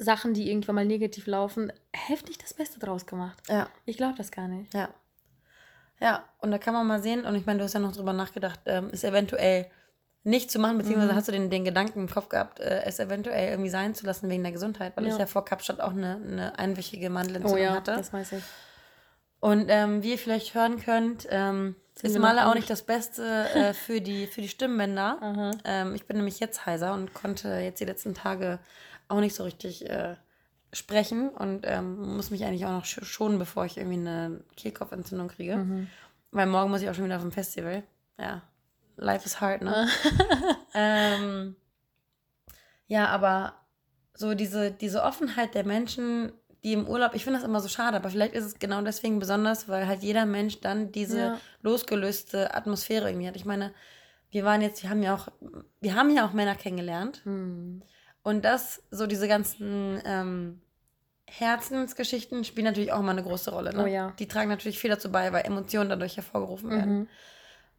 [0.00, 3.40] Sachen, die irgendwann mal negativ laufen, heftig das Beste draus gemacht.
[3.48, 3.68] Ja.
[3.84, 4.74] Ich glaube das gar nicht.
[4.74, 4.88] Ja.
[6.00, 8.12] Ja, und da kann man mal sehen, und ich meine, du hast ja noch drüber
[8.12, 9.70] nachgedacht, ähm, ist eventuell
[10.24, 11.16] nicht zu machen, beziehungsweise mhm.
[11.16, 14.28] hast du den, den Gedanken im Kopf gehabt, äh, es eventuell irgendwie sein zu lassen
[14.28, 15.12] wegen der Gesundheit, weil ja.
[15.12, 17.92] ich ja vor Kapstadt auch eine, eine einwöchige Mandelentzündung oh ja, hatte.
[17.92, 18.42] das weiß ich.
[19.38, 23.74] Und ähm, wie ihr vielleicht hören könnt, ähm, ist Malle auch nicht das Beste äh,
[23.74, 25.54] für, die, für die Stimmbänder.
[25.64, 28.58] ähm, ich bin nämlich jetzt heiser und konnte jetzt die letzten Tage
[29.08, 30.16] auch nicht so richtig äh,
[30.72, 35.56] sprechen und ähm, muss mich eigentlich auch noch schonen, bevor ich irgendwie eine Kehlkopfentzündung kriege.
[35.56, 35.88] Mhm.
[36.32, 37.82] Weil morgen muss ich auch schon wieder auf dem Festival.
[38.18, 38.42] Ja,
[38.96, 39.88] life is hard, ne?
[40.74, 41.56] ähm,
[42.86, 43.54] ja, aber
[44.14, 46.32] so diese, diese Offenheit der Menschen
[46.66, 49.20] die im Urlaub, ich finde das immer so schade, aber vielleicht ist es genau deswegen
[49.20, 51.40] besonders, weil halt jeder Mensch dann diese ja.
[51.62, 53.36] losgelöste Atmosphäre irgendwie hat.
[53.36, 53.72] Ich meine,
[54.32, 55.28] wir waren jetzt, wir haben ja auch,
[55.80, 57.20] wir haben ja auch Männer kennengelernt.
[57.22, 57.82] Hm.
[58.24, 60.60] Und das, so diese ganzen ähm,
[61.28, 63.72] Herzensgeschichten spielen natürlich auch immer eine große Rolle.
[63.72, 63.84] Ne?
[63.84, 64.12] Oh ja.
[64.18, 66.98] Die tragen natürlich viel dazu bei, weil Emotionen dadurch hervorgerufen werden.
[66.98, 67.08] Mhm.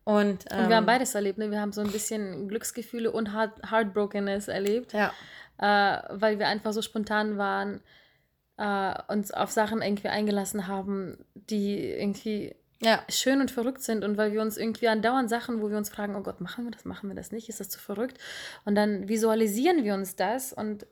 [0.05, 1.39] Und, ähm, und wir haben ähm, beides erlebt.
[1.39, 1.51] Ne?
[1.51, 4.93] Wir haben so ein bisschen Glücksgefühle und Heart Heartbrokenness erlebt.
[4.93, 5.11] Ja.
[5.57, 7.81] Äh, weil wir einfach so spontan waren
[8.57, 13.03] äh, uns auf Sachen irgendwie eingelassen haben, die irgendwie ja.
[13.09, 16.15] schön und verrückt sind und weil wir uns irgendwie andauernd Sachen, wo wir uns fragen,
[16.15, 18.17] oh Gott, machen wir das, machen wir das nicht, ist das zu verrückt?
[18.65, 20.85] Und dann visualisieren wir uns das und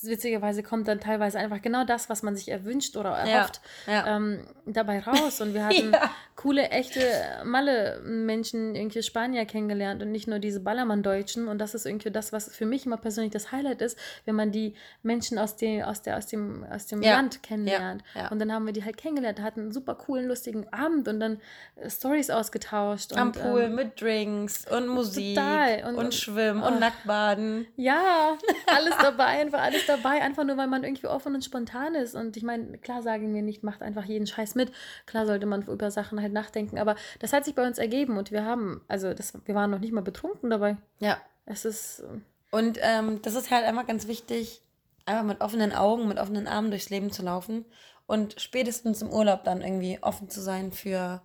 [0.00, 4.16] witzigerweise kommt dann teilweise einfach genau das, was man sich erwünscht oder erhofft, ja, ja.
[4.16, 5.40] Ähm, dabei raus.
[5.40, 6.10] Und wir hatten ja.
[6.36, 7.00] coole, echte
[7.44, 11.48] Malle-Menschen, irgendwie Spanier kennengelernt und nicht nur diese Ballermann-Deutschen.
[11.48, 14.52] Und das ist irgendwie das, was für mich immer persönlich das Highlight ist, wenn man
[14.52, 18.02] die Menschen aus, dem, aus, der, aus dem, aus dem Land kennenlernt.
[18.30, 21.40] Und dann haben wir die halt kennengelernt, hatten einen super coolen, lustigen Abend und dann
[21.76, 23.14] äh, Stories ausgetauscht.
[23.14, 25.84] Am und, Pool ähm, mit Drinks und Musik total.
[25.84, 26.68] Und, und Schwimmen oh.
[26.68, 27.66] und Nacktbaden.
[27.76, 32.14] Ja, alles dabei, einfach alles dabei, einfach nur, weil man irgendwie offen und spontan ist.
[32.14, 34.72] Und ich meine, klar sagen wir nicht, macht einfach jeden Scheiß mit.
[35.06, 36.78] Klar sollte man über Sachen halt nachdenken.
[36.78, 39.80] Aber das hat sich bei uns ergeben und wir haben, also das, wir waren noch
[39.80, 40.76] nicht mal betrunken dabei.
[40.98, 41.18] Ja.
[41.46, 42.00] Es ist.
[42.00, 44.60] Äh, und ähm, das ist halt einfach ganz wichtig,
[45.06, 47.64] einfach mit offenen Augen, mit offenen Armen durchs Leben zu laufen
[48.06, 51.22] und spätestens im Urlaub dann irgendwie offen zu sein für,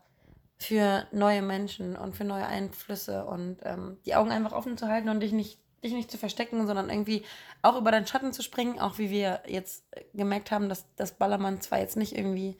[0.57, 5.09] für neue Menschen und für neue Einflüsse und ähm, die Augen einfach offen zu halten
[5.09, 7.23] und dich nicht dich nicht zu verstecken, sondern irgendwie
[7.61, 11.61] auch über deinen Schatten zu springen, auch wie wir jetzt gemerkt haben, dass das Ballermann
[11.61, 12.57] zwar jetzt nicht irgendwie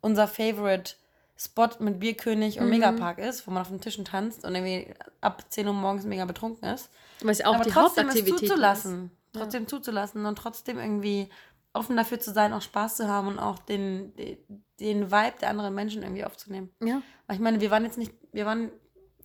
[0.00, 0.94] unser Favorite
[1.36, 2.70] Spot mit Bierkönig und mhm.
[2.72, 6.26] Megapark ist, wo man auf den Tischen tanzt und irgendwie ab 10 Uhr morgens mega
[6.26, 6.90] betrunken ist.
[7.22, 9.40] Was auch aber die trotzdem Hauptaktivität es zuzulassen, ist.
[9.40, 9.68] trotzdem ja.
[9.68, 11.30] zuzulassen und trotzdem irgendwie
[11.72, 14.36] offen dafür zu sein, auch Spaß zu haben und auch den, den,
[14.80, 16.70] den Vibe der anderen Menschen irgendwie aufzunehmen.
[16.82, 17.00] Ja.
[17.26, 18.70] Weil ich meine, wir waren jetzt nicht, wir waren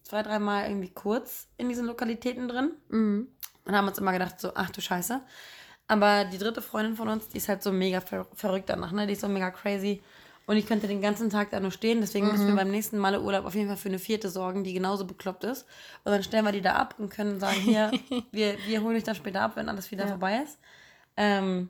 [0.04, 2.72] zwei, dreimal irgendwie kurz in diesen Lokalitäten drin.
[2.90, 3.28] Mhm.
[3.66, 5.22] Und haben uns immer gedacht, so, ach du Scheiße.
[5.88, 9.06] Aber die dritte Freundin von uns, die ist halt so mega ver verrückt danach, ne?
[9.06, 10.02] Die ist so mega crazy.
[10.48, 12.02] Und ich könnte den ganzen Tag da nur stehen.
[12.02, 12.32] Deswegen mhm.
[12.32, 12.58] müssen wir mhm.
[12.58, 15.66] beim nächsten Mal Urlaub auf jeden Fall für eine vierte sorgen, die genauso bekloppt ist.
[16.04, 17.92] Und dann stellen wir die da ab und können sagen, hier,
[18.32, 20.10] wir, wir holen dich dann später ab, wenn alles wieder ja.
[20.10, 20.60] vorbei ist.
[21.18, 21.70] Ähm,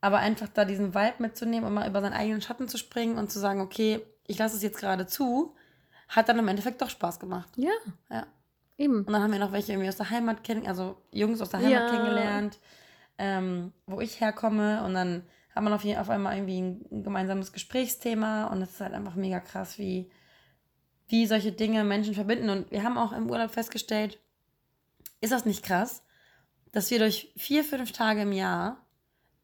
[0.00, 3.32] aber einfach da diesen Vibe mitzunehmen und mal über seinen eigenen Schatten zu springen und
[3.32, 5.56] zu sagen, okay, ich lasse es jetzt gerade zu,
[6.08, 7.48] hat dann im Endeffekt doch Spaß gemacht.
[7.56, 7.72] Ja.
[8.10, 8.26] Ja.
[8.76, 9.04] Eben.
[9.04, 11.60] Und dann haben wir noch welche irgendwie aus der Heimat kennen, also Jungs aus der
[11.60, 11.90] Heimat ja.
[11.90, 12.58] kennengelernt,
[13.18, 14.84] ähm, wo ich herkomme.
[14.84, 15.22] Und dann
[15.54, 19.38] hat man auf, auf einmal irgendwie ein, gemeinsames Gesprächsthema und es ist halt einfach mega
[19.40, 20.10] krass, wie,
[21.06, 22.50] wie solche Dinge Menschen verbinden.
[22.50, 24.18] Und wir haben auch im Urlaub festgestellt,
[25.20, 26.02] ist das nicht krass,
[26.72, 28.84] dass wir durch vier, fünf Tage im Jahr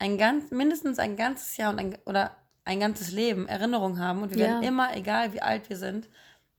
[0.00, 4.30] ein ganz, mindestens ein ganzes Jahr und ein, oder ein ganzes Leben Erinnerung haben und
[4.30, 4.46] wir ja.
[4.46, 6.08] werden immer, egal wie alt wir sind,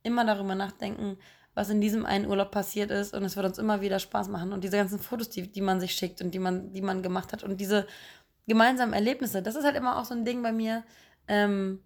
[0.04, 1.18] immer darüber nachdenken,
[1.54, 4.54] was in diesem einen Urlaub passiert ist und es wird uns immer wieder Spaß machen
[4.54, 7.34] und diese ganzen Fotos, die, die man sich schickt und die man, die man gemacht
[7.34, 7.86] hat und diese
[8.48, 9.42] gemeinsamen Erlebnisse.
[9.42, 10.84] Das ist halt immer auch so ein Ding bei mir.
[11.28, 11.82] Ähm,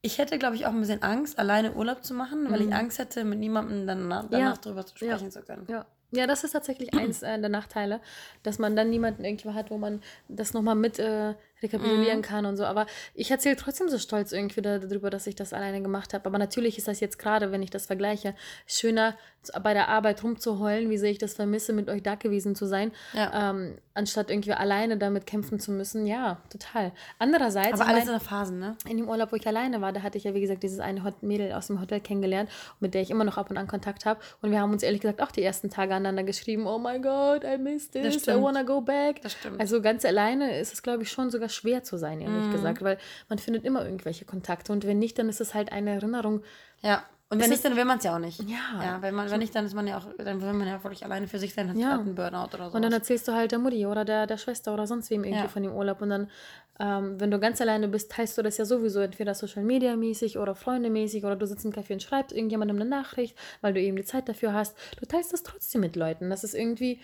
[0.00, 2.68] ich hätte, glaube ich, auch ein bisschen Angst, alleine Urlaub zu machen, weil mhm.
[2.68, 4.60] ich Angst hätte, mit niemandem danach, danach ja.
[4.60, 5.30] drüber zu sprechen ja.
[5.30, 5.66] zu können.
[5.68, 5.86] Ja.
[6.14, 8.00] Ja, das ist tatsächlich eins äh, der Nachteile,
[8.42, 12.22] dass man dann niemanden irgendwie hat, wo man das nochmal mit äh, rekapitulieren mhm.
[12.22, 12.64] kann und so.
[12.64, 16.26] Aber ich erzähle trotzdem so stolz irgendwie darüber, dass ich das alleine gemacht habe.
[16.26, 18.34] Aber natürlich ist das jetzt gerade, wenn ich das vergleiche,
[18.66, 19.14] schöner
[19.62, 22.92] bei der Arbeit rumzuheulen, wie sehr ich das vermisse, mit euch da gewesen zu sein,
[23.12, 23.50] ja.
[23.50, 26.06] ähm, anstatt irgendwie alleine damit kämpfen zu müssen.
[26.06, 26.92] Ja, total.
[27.18, 27.80] Andererseits.
[27.80, 28.76] Aber alles in der Phasen, ne?
[28.88, 31.12] In dem Urlaub, wo ich alleine war, da hatte ich ja, wie gesagt, dieses eine
[31.22, 34.20] Mädel aus dem Hotel kennengelernt, mit der ich immer noch ab und an Kontakt habe.
[34.40, 37.44] Und wir haben uns ehrlich gesagt auch die ersten Tage aneinander geschrieben: Oh my God,
[37.44, 39.22] I missed this, I wanna go back.
[39.22, 39.60] Das stimmt.
[39.60, 42.52] Also ganz alleine ist es, glaube ich, schon sogar schwer zu sein, ehrlich mhm.
[42.52, 45.90] gesagt, weil man findet immer irgendwelche Kontakte und wenn nicht, dann ist es halt eine
[45.90, 46.42] Erinnerung.
[46.80, 47.04] Ja.
[47.32, 48.42] Und wenn nicht, dann will man es ja auch nicht.
[48.42, 48.82] Ja.
[48.82, 51.02] ja wenn, man, wenn nicht, dann ist man ja auch, dann will man ja wirklich
[51.02, 51.94] alleine für sich sein, hat ja.
[51.94, 52.76] einen Burnout oder so.
[52.76, 55.44] Und dann erzählst du halt der Mutti oder der, der Schwester oder sonst wem irgendwie
[55.44, 55.48] ja.
[55.48, 56.02] von dem Urlaub.
[56.02, 56.30] Und dann,
[56.78, 60.36] ähm, wenn du ganz alleine bist, teilst du das ja sowieso entweder Social Media mäßig
[60.36, 63.80] oder Freunde mäßig oder du sitzt im Café und schreibst irgendjemandem eine Nachricht, weil du
[63.80, 64.76] eben die Zeit dafür hast.
[65.00, 66.28] Du teilst das trotzdem mit Leuten.
[66.28, 67.00] Das ist irgendwie,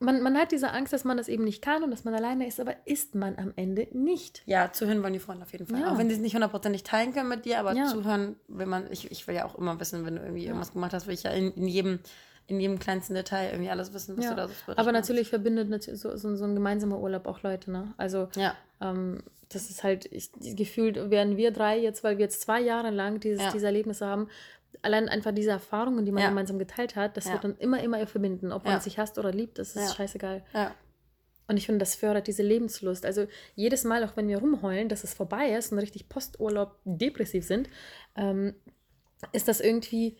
[0.00, 2.46] man, man hat diese Angst, dass man das eben nicht kann und dass man alleine
[2.46, 4.42] ist, aber ist man am Ende nicht.
[4.46, 5.80] Ja, zuhören wollen die Freunde auf jeden Fall.
[5.80, 5.92] Ja.
[5.92, 7.86] Auch wenn sie es nicht hundertprozentig teilen können mit dir, aber ja.
[7.86, 10.48] zuhören will man, ich, ich will ja auch immer wissen, wenn du irgendwie ja.
[10.48, 11.98] irgendwas gemacht hast, will ich ja in, in, jedem,
[12.46, 16.16] in jedem kleinsten Detail irgendwie alles wissen, was du da so Aber natürlich verbindet so,
[16.16, 17.92] so, so, ein gemeinsamer Urlaub auch Leute, ne?
[17.96, 18.28] Also,
[18.80, 22.90] ähm, das ist halt, ich, gefühlt werden wir drei jetzt, weil wir jetzt zwei Jahre
[22.90, 24.28] lang dieses, diese Erlebnisse haben,
[24.82, 26.28] allein einfach diese Erfahrungen, die man ja.
[26.28, 27.32] gemeinsam geteilt hat, das ja.
[27.32, 28.52] wird dann immer, immer verbinden.
[28.52, 28.80] Ob man ja.
[28.80, 30.44] sich hasst oder liebt, das ist scheißegal.
[31.48, 33.06] Und ich finde, das fördert diese Lebenslust.
[33.06, 37.44] Also jedes Mal, auch wenn wir rumheulen, dass es vorbei ist und richtig Posturlaub depressiv
[37.44, 37.70] sind,
[38.16, 38.54] ähm,
[39.32, 40.16] ist das irgendwie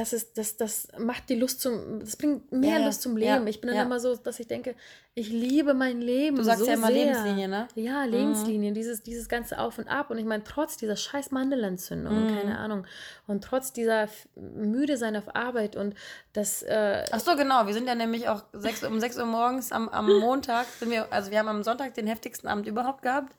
[0.00, 3.42] das ist, das, das macht die Lust zum, das bringt mehr ja, Lust zum Leben.
[3.42, 3.82] Ja, ich bin dann ja.
[3.82, 4.74] immer so, dass ich denke,
[5.12, 6.36] ich liebe mein Leben.
[6.36, 7.04] Du sagst so ja immer sehr.
[7.04, 7.68] Lebenslinie, ne?
[7.74, 8.04] Ja.
[8.04, 8.74] Lebenslinie, mhm.
[8.74, 10.08] dieses, dieses ganze Auf und Ab.
[10.08, 12.34] Und ich meine, trotz dieser scheiß Mandelentzündung, mhm.
[12.34, 12.86] keine Ahnung,
[13.26, 15.94] und trotz dieser müde sein auf Arbeit und
[16.32, 16.62] das.
[16.62, 17.66] Äh, Ach so, genau.
[17.66, 21.12] Wir sind ja nämlich auch sechs, um 6 Uhr morgens am, am Montag, sind wir,
[21.12, 23.34] also wir haben am Sonntag den heftigsten Abend überhaupt gehabt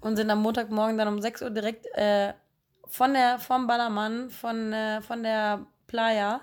[0.00, 2.32] und sind am Montagmorgen dann um 6 Uhr direkt äh,
[2.88, 6.40] von der, vom Ballermann, von, äh, von der Playa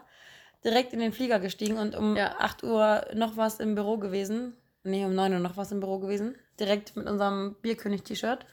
[0.64, 2.36] direkt in den Flieger gestiegen und um ja.
[2.38, 4.56] 8 Uhr noch was im Büro gewesen.
[4.84, 6.36] Nee, um 9 Uhr noch was im Büro gewesen.
[6.60, 8.46] Direkt mit unserem Bierkönig-T-Shirt.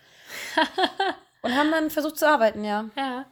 [1.42, 2.88] und haben dann versucht zu arbeiten, ja.
[2.96, 3.26] Ja.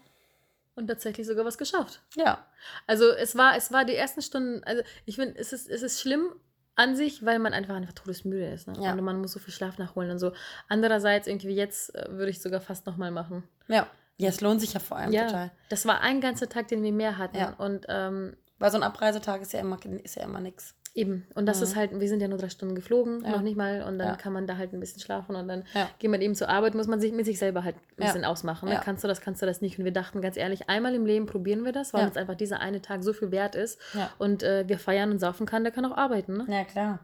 [0.74, 2.02] Und tatsächlich sogar was geschafft.
[2.16, 2.46] Ja.
[2.86, 6.00] Also es war, es war die ersten Stunden, also ich finde, es ist, es ist
[6.00, 6.34] schlimm
[6.76, 8.66] an sich, weil man einfach einfach todesmüde ist.
[8.66, 8.74] Ne?
[8.80, 8.92] Ja.
[8.92, 10.32] Und man muss so viel Schlaf nachholen und so.
[10.68, 13.44] Andererseits, irgendwie jetzt äh, würde ich sogar fast nochmal machen.
[13.68, 13.86] Ja.
[14.16, 15.50] Ja, es lohnt sich ja vor allem ja, total.
[15.68, 17.36] Das war ein ganzer Tag, den wir mehr hatten.
[17.36, 17.54] Ja.
[17.54, 20.74] Und, ähm, Weil so ein Abreisetag ist ja immer, ist ja immer nichts.
[20.96, 21.26] Eben.
[21.34, 21.62] Und das mhm.
[21.64, 23.32] ist halt, wir sind ja nur drei Stunden geflogen, ja.
[23.32, 23.82] noch nicht mal.
[23.82, 24.16] Und dann ja.
[24.16, 25.88] kann man da halt ein bisschen schlafen und dann ja.
[25.98, 28.68] geht man eben zur Arbeit, muss man sich mit sich selber halt ein bisschen ausmachen.
[28.68, 28.80] Ne?
[28.84, 29.76] Kannst du das, kannst du das nicht.
[29.76, 32.60] Und wir dachten ganz ehrlich, einmal im Leben probieren wir das, weil uns einfach dieser
[32.60, 33.80] eine Tag so viel wert ist.
[34.18, 36.36] Und äh, wir feiern und saufen kann, der kann auch arbeiten.
[36.36, 36.46] Ne?
[36.48, 37.00] Ja, klar.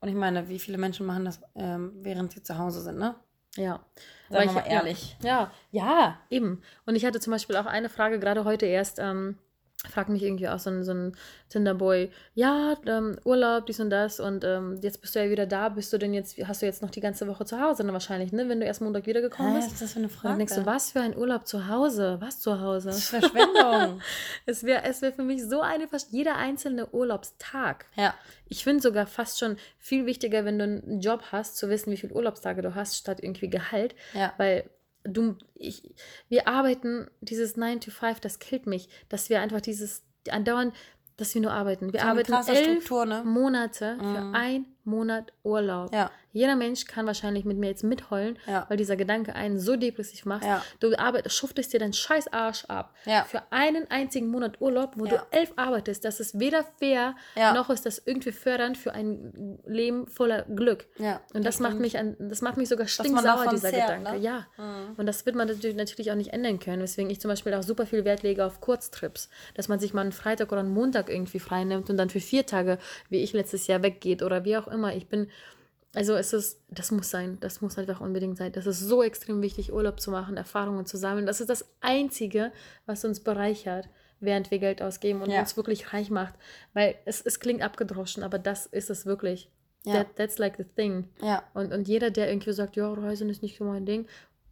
[0.00, 3.16] Und ich meine, wie viele Menschen machen das, ähm, während sie zu Hause sind, ne?
[3.56, 3.80] Ja.
[4.28, 5.16] Sagen wir mal ehrlich.
[5.22, 6.62] Ja, ja, eben.
[6.84, 8.98] Und ich hatte zum Beispiel auch eine Frage gerade heute erst.
[8.98, 9.38] Ähm,
[9.84, 11.16] fragt mich irgendwie auch so ein, so ein
[11.48, 15.68] Tinderboy, ja, ähm, Urlaub, dies und das und ähm, jetzt bist du ja wieder da,
[15.68, 18.32] bist du denn jetzt, hast du jetzt noch die ganze Woche zu Hause, dann wahrscheinlich,
[18.32, 19.66] ne, wenn du erst Montag wiedergekommen bist.
[19.66, 20.28] Was ist das für eine Frage?
[20.28, 22.16] dann denkst du, was für ein Urlaub zu Hause?
[22.20, 22.88] Was zu Hause?
[22.88, 24.00] Das ist Verschwendung.
[24.46, 27.86] es wäre es wär für mich so eine, fast jeder einzelne Urlaubstag.
[27.96, 28.14] Ja.
[28.48, 31.96] Ich finde sogar fast schon viel wichtiger, wenn du einen Job hast, zu wissen, wie
[31.96, 33.94] viele Urlaubstage du hast, statt irgendwie Gehalt.
[34.14, 34.32] Ja.
[34.36, 34.70] Weil
[35.06, 35.94] du, ich,
[36.28, 40.74] wir arbeiten dieses 9 to 5, das killt mich, dass wir einfach dieses andauernd,
[41.16, 41.92] dass wir nur arbeiten.
[41.92, 43.22] Wir arbeiten elf Struktur, ne?
[43.24, 44.00] Monate mhm.
[44.00, 45.92] für ein Monat Urlaub.
[45.92, 46.10] Ja.
[46.32, 48.66] Jeder Mensch kann wahrscheinlich mit mir jetzt mitheulen, ja.
[48.68, 50.44] weil dieser Gedanke einen so depressiv macht.
[50.44, 50.62] Ja.
[50.80, 52.94] Du arbeitest, schuftest dir deinen scheiß Arsch ab
[53.26, 56.04] für einen einzigen Monat Urlaub, wo du elf arbeitest.
[56.04, 57.16] Das ist weder fair,
[57.54, 60.86] noch ist das irgendwie fördernd für ein Leben voller Glück.
[61.32, 64.12] Und das macht mich an, das macht mich sogar stinksauer, dieser zehrt, Gedanke.
[64.12, 64.18] Ne?
[64.18, 64.46] Ja.
[64.58, 64.94] Mhm.
[64.98, 66.82] Und das wird man natürlich auch nicht ändern können.
[66.82, 69.30] Weswegen ich zum Beispiel auch super viel Wert lege auf Kurztrips.
[69.54, 72.20] Dass man sich mal einen Freitag oder einen Montag irgendwie frei nimmt und dann für
[72.20, 74.75] vier Tage, wie ich letztes Jahr weggeht oder wie auch immer.
[74.84, 75.28] Ich bin,
[75.94, 78.52] also es ist, das muss sein, das muss einfach unbedingt sein.
[78.52, 81.26] Das ist so extrem wichtig, Urlaub zu machen, Erfahrungen zu sammeln.
[81.26, 82.52] Das ist das Einzige,
[82.84, 83.88] was uns bereichert,
[84.20, 85.40] während wir Geld ausgeben und ja.
[85.40, 86.34] uns wirklich reich macht.
[86.74, 89.50] Weil es, es klingt abgedroschen, aber das ist es wirklich.
[89.84, 89.94] Ja.
[89.94, 91.08] That, that's like the thing.
[91.22, 91.44] Ja.
[91.54, 94.06] Und, und jeder, der irgendwie sagt, ja, Reisen ist nicht so mein Ding.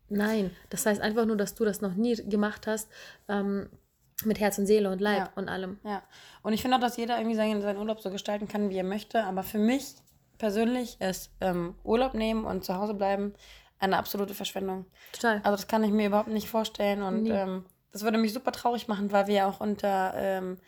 [0.08, 2.88] Nein, das heißt einfach nur, dass du das noch nie gemacht hast.
[3.28, 3.68] Ähm,
[4.24, 5.32] mit Herz und Seele und Leib ja.
[5.34, 5.78] und allem.
[5.84, 6.02] Ja.
[6.42, 8.84] Und ich finde auch, dass jeder irgendwie seinen, seinen Urlaub so gestalten kann, wie er
[8.84, 9.24] möchte.
[9.24, 9.96] Aber für mich
[10.38, 13.34] persönlich ist ähm, Urlaub nehmen und zu Hause bleiben
[13.78, 14.86] eine absolute Verschwendung.
[15.12, 15.36] Total.
[15.38, 17.02] Also das kann ich mir überhaupt nicht vorstellen.
[17.02, 20.58] Und ähm, das würde mich super traurig machen, weil wir ja auch unter ähm,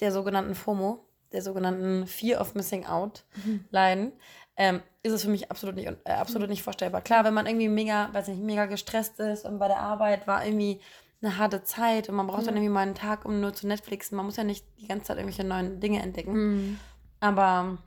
[0.00, 3.64] der sogenannten FOMO, der sogenannten Fear of Missing Out mhm.
[3.70, 4.12] leiden.
[4.56, 7.00] Ähm, ist es für mich absolut nicht, äh, absolut nicht vorstellbar.
[7.00, 10.44] Klar, wenn man irgendwie mega, weiß nicht, mega gestresst ist und bei der Arbeit war
[10.44, 10.80] irgendwie
[11.22, 12.46] eine harte Zeit und man braucht mhm.
[12.46, 14.16] dann irgendwie mal einen Tag, um nur zu Netflixen.
[14.16, 16.32] Man muss ja nicht die ganze Zeit irgendwelche neuen Dinge entdecken.
[16.32, 16.80] Mhm.
[17.20, 17.78] Aber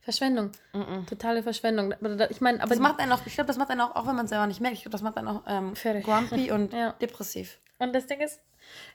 [0.00, 0.50] Verschwendung.
[0.72, 1.06] Mm -mm.
[1.06, 1.94] Totale Verschwendung.
[2.30, 4.16] Ich meine, aber das macht einen auch, ich glaube, das macht einen auch, auch wenn
[4.16, 6.92] man es selber nicht merkt, ich glaube, das macht einen auch ähm, grumpy und ja.
[7.00, 7.58] depressiv.
[7.78, 8.40] Und das Ding ist,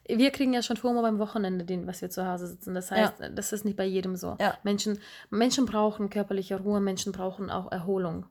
[0.07, 2.73] wir kriegen ja schon FOMO beim Wochenende, den, was wir zu Hause sitzen.
[2.73, 3.29] Das heißt, ja.
[3.29, 4.35] das ist nicht bei jedem so.
[4.39, 4.57] Ja.
[4.63, 8.25] Menschen, Menschen brauchen körperliche Ruhe, Menschen brauchen auch Erholung.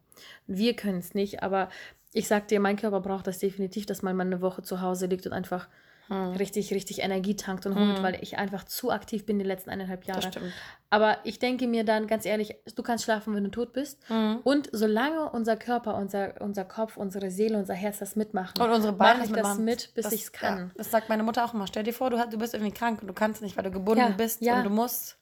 [0.47, 1.69] Wir können es nicht, aber
[2.13, 5.07] ich sag dir, mein Körper braucht das definitiv, dass man mal eine Woche zu Hause
[5.07, 5.69] liegt und einfach
[6.11, 6.33] hm.
[6.33, 8.03] richtig, richtig Energie tankt und holt, hm.
[8.03, 10.21] weil ich einfach zu aktiv bin die letzten eineinhalb Jahre.
[10.21, 10.53] Das stimmt.
[10.91, 14.01] Aber ich denke mir dann ganz ehrlich, du kannst schlafen, wenn du tot bist.
[14.09, 14.41] Hm.
[14.43, 18.93] Und solange unser Körper, unser, unser Kopf, unsere Seele, unser Herz das mitmachen, und unsere
[18.93, 20.59] Beine mache ich das mit, bis ich es kann.
[20.59, 21.69] Ja, das sagt meine Mutter auch immer.
[21.69, 24.01] Stell dir vor, du, du bist irgendwie krank und du kannst nicht, weil du gebunden
[24.01, 24.59] ja, bist ja.
[24.59, 25.17] und du musst.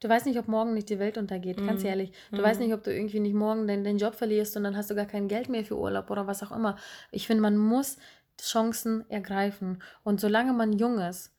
[0.00, 1.88] Du weißt nicht, ob morgen nicht die Welt untergeht, ganz mhm.
[1.88, 2.12] ehrlich.
[2.30, 2.44] Du mm.
[2.44, 4.94] weißt nicht, ob du irgendwie nicht morgen den, den Job verlierst und dann hast du
[4.94, 6.76] gar kein Geld mehr für Urlaub oder was auch immer.
[7.10, 7.96] Ich finde, man muss
[8.40, 9.82] Chancen ergreifen.
[10.02, 11.32] Und solange man jung ist,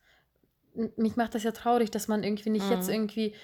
[0.96, 2.72] mich macht das ja traurig, dass man irgendwie nicht mm.
[2.72, 3.34] jetzt irgendwie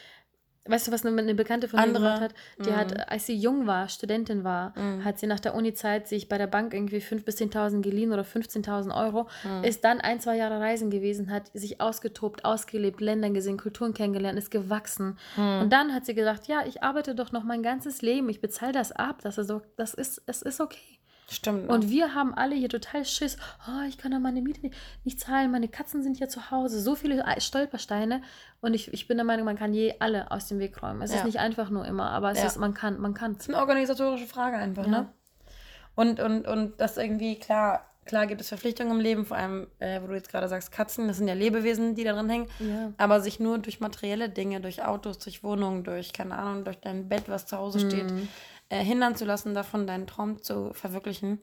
[0.64, 2.34] Weißt du, was eine, eine Bekannte von mir gemacht hat?
[2.64, 2.76] Die mm.
[2.76, 5.04] hat, als sie jung war, Studentin war, mm.
[5.04, 8.22] hat sie nach der Uni-Zeit sich bei der Bank irgendwie 5.000 bis 10.000 geliehen oder
[8.22, 9.64] 15.000 Euro, mm.
[9.64, 14.38] ist dann ein, zwei Jahre reisen gewesen, hat sich ausgetobt, ausgelebt, Länder gesehen, Kulturen kennengelernt,
[14.38, 15.18] ist gewachsen.
[15.36, 15.62] Mm.
[15.62, 18.72] Und dann hat sie gesagt, ja, ich arbeite doch noch mein ganzes Leben, ich bezahle
[18.72, 21.01] das ab, das ist, so, das ist, es ist okay.
[21.30, 21.66] Stimmt.
[21.66, 21.74] Ne?
[21.74, 23.36] Und wir haben alle hier total Schiss.
[23.66, 25.50] Oh, ich kann doch meine Miete nicht, nicht zahlen.
[25.50, 26.80] Meine Katzen sind ja zu Hause.
[26.80, 28.22] So viele Stolpersteine.
[28.60, 31.02] Und ich, ich bin der Meinung, man kann je alle aus dem Weg räumen.
[31.02, 31.18] Es ja.
[31.18, 32.46] ist nicht einfach nur immer, aber es ja.
[32.46, 33.32] ist, man kann, man kann.
[33.32, 34.90] Es ist eine organisatorische Frage einfach, ja.
[34.90, 35.08] ne?
[35.94, 40.00] Und, und, und das irgendwie, klar, klar gibt es Verpflichtungen im Leben, vor allem, äh,
[40.02, 42.48] wo du jetzt gerade sagst, Katzen, das sind ja Lebewesen, die da drin hängen.
[42.60, 42.92] Ja.
[42.96, 47.10] Aber sich nur durch materielle Dinge, durch Autos, durch Wohnungen, durch, keine Ahnung, durch dein
[47.10, 48.28] Bett, was zu Hause steht, mhm
[48.72, 51.42] äh, hindern zu lassen, davon deinen Traum zu verwirklichen,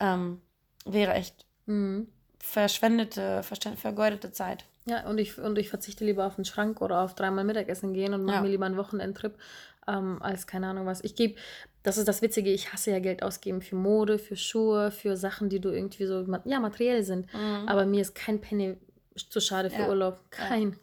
[0.00, 0.40] ähm,
[0.84, 2.08] wäre echt mhm.
[2.40, 4.64] verschwendete, vergeudete Zeit.
[4.84, 8.12] Ja, und ich, und ich verzichte lieber auf den Schrank oder auf dreimal Mittagessen gehen
[8.12, 8.42] und mache ja.
[8.42, 9.38] mir lieber einen Wochenendtrip
[9.86, 11.04] ähm, als keine Ahnung was.
[11.04, 11.36] Ich gebe,
[11.84, 15.48] das ist das Witzige, ich hasse ja Geld ausgeben für Mode, für Schuhe, für Sachen,
[15.48, 17.32] die du irgendwie so, ja, materiell sind.
[17.32, 17.68] Mhm.
[17.68, 18.76] Aber mir ist kein Penny
[19.14, 19.88] zu schade für ja.
[19.88, 20.20] Urlaub.
[20.30, 20.70] Kein.
[20.70, 20.76] Ja.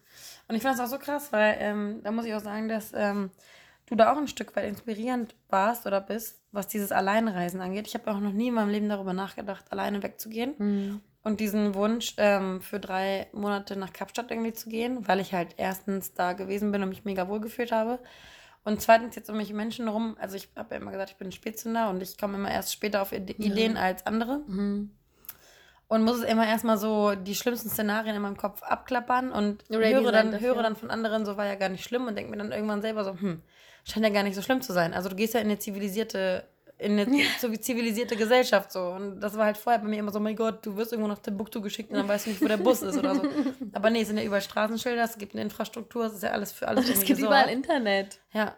[0.47, 2.93] Und ich fand es auch so krass, weil ähm, da muss ich auch sagen, dass
[2.95, 3.29] ähm,
[3.91, 7.87] du da auch ein Stück weit inspirierend warst oder bist, was dieses Alleinreisen angeht.
[7.87, 10.55] Ich habe auch noch nie in meinem Leben darüber nachgedacht, alleine wegzugehen.
[10.57, 11.01] Mhm.
[11.23, 15.55] Und diesen Wunsch, ähm, für drei Monate nach Kapstadt irgendwie zu gehen, weil ich halt
[15.57, 17.99] erstens da gewesen bin und mich mega wohl gefühlt habe.
[18.63, 20.15] Und zweitens jetzt um mich Menschen rum.
[20.19, 23.01] Also ich habe ja immer gesagt, ich bin Spätzünder und ich komme immer erst später
[23.01, 23.81] auf Ideen ja.
[23.81, 24.39] als andere.
[24.47, 24.91] Mhm.
[25.89, 30.13] Und muss es immer erstmal so die schlimmsten Szenarien in meinem Kopf abklappern und höre
[30.13, 32.53] dann, höre dann von anderen, so war ja gar nicht schlimm und denke mir dann
[32.53, 33.41] irgendwann selber so, hm,
[33.83, 34.93] scheint ja gar nicht so schlimm zu sein.
[34.93, 36.45] Also du gehst ja in eine zivilisierte
[36.81, 37.59] in eine ja.
[37.61, 38.87] zivilisierte Gesellschaft so.
[38.87, 41.19] Und das war halt vorher bei mir immer so, mein Gott, du wirst irgendwo nach
[41.19, 43.21] Timbuktu geschickt und dann weißt du nicht, wo der Bus ist oder so.
[43.73, 46.51] Aber nee, es sind ja überall Straßenschilder, es gibt eine Infrastruktur, es ist ja alles
[46.51, 47.27] für alles es gibt gesorgt.
[47.27, 48.19] überall Internet.
[48.33, 48.55] Ja.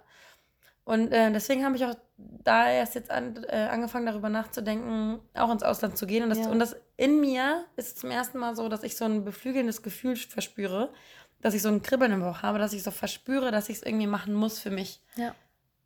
[0.86, 5.52] Und äh, deswegen habe ich auch da erst jetzt an, äh, angefangen, darüber nachzudenken, auch
[5.52, 6.24] ins Ausland zu gehen.
[6.24, 6.48] Und das, ja.
[6.48, 10.16] und das in mir ist zum ersten Mal so, dass ich so ein beflügelndes Gefühl
[10.16, 10.94] verspüre
[11.44, 13.84] dass ich so ein Kribbeln im Bauch habe, dass ich so verspüre, dass ich es
[13.84, 15.02] irgendwie machen muss für mich.
[15.18, 15.36] Ja.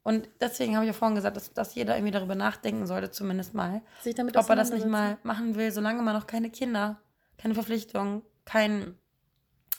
[0.04, 3.56] Und deswegen habe ich ja vorhin gesagt, dass, dass jeder irgendwie darüber nachdenken sollte, zumindest
[3.56, 3.82] mal.
[4.02, 7.02] Sich damit ob er das nicht mal machen will, solange man noch keine Kinder,
[7.38, 8.96] keine Verpflichtung, kein,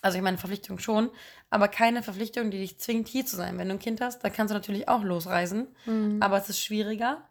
[0.02, 1.10] Also ich meine Verpflichtung schon,
[1.48, 3.56] aber keine Verpflichtung, die dich zwingt, hier zu sein.
[3.56, 6.20] Wenn du ein Kind hast, dann kannst du natürlich auch losreisen, mhm.
[6.20, 7.22] aber es ist schwieriger,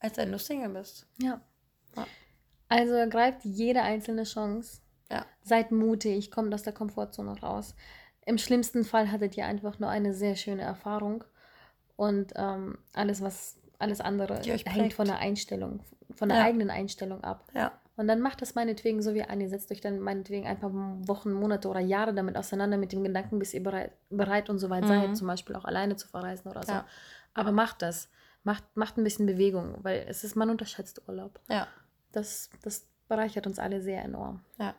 [0.00, 1.06] als wenn du Single bist.
[1.22, 1.40] Ja.
[1.96, 2.06] ja.
[2.68, 4.81] Also ergreift jede einzelne Chance.
[5.12, 5.26] Ja.
[5.42, 7.74] Seid mutig, kommt aus der Komfortzone raus.
[8.24, 11.24] Im schlimmsten Fall hattet ihr einfach nur eine sehr schöne Erfahrung
[11.96, 15.80] und ähm, alles, was alles andere hängt von der Einstellung,
[16.14, 16.44] von der ja.
[16.44, 17.44] eigenen Einstellung ab.
[17.52, 17.72] Ja.
[17.96, 21.32] Und dann macht das meinetwegen so wie eine, setzt euch dann meinetwegen ein paar Wochen,
[21.32, 24.84] Monate oder Jahre damit auseinander mit dem Gedanken, bis ihr bereit, bereit und so weit
[24.84, 24.88] mhm.
[24.88, 26.72] seid, zum Beispiel auch alleine zu verreisen oder so.
[26.72, 26.86] Ja.
[27.34, 28.08] Aber macht das.
[28.44, 31.38] Macht, macht ein bisschen Bewegung, weil es ist, man unterschätzt Urlaub.
[31.48, 31.68] Ja.
[32.12, 34.40] Das, das bereichert uns alle sehr enorm.
[34.58, 34.74] Ja.